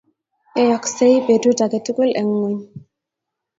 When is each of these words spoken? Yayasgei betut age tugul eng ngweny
Yayasgei 0.57 1.17
betut 1.27 1.59
age 1.65 1.79
tugul 1.85 2.11
eng 2.19 2.29
ngweny 2.37 2.61